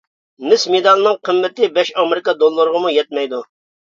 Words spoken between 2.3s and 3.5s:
دوللىرىغىمۇ يەتمەيدۇ.